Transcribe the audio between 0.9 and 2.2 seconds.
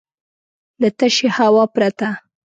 تشې هوا پرته.